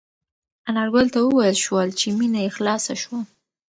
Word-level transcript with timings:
انارګل 0.69 1.05
ته 1.13 1.19
وویل 1.21 1.57
شول 1.63 1.89
چې 1.99 2.07
مېنه 2.17 2.39
یې 2.45 2.49
خلاصه 2.55 2.93
شوه. 3.01 3.19